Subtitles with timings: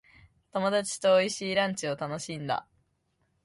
[0.53, 2.67] 友達と美味しいランチを楽しんだ。